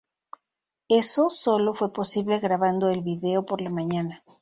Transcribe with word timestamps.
Eso 0.89 1.29
solo 1.29 1.75
fue 1.75 1.93
posible 1.93 2.39
grabando 2.39 2.89
el 2.89 3.03
vídeo 3.03 3.45
por 3.45 3.61
la 3.61 3.69
mañana. 3.69 4.23